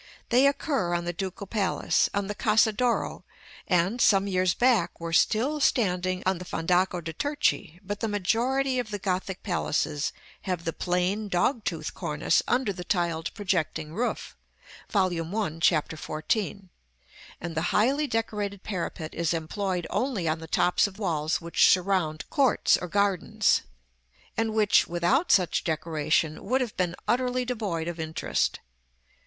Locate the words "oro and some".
2.81-4.25